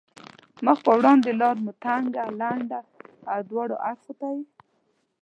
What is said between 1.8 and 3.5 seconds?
تنګه، لنده او